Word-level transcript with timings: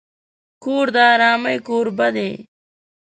کور 0.63 0.85
د 0.95 0.97
آرامۍ 1.13 1.57
کوربه 1.67 2.07
دی. 2.15 2.29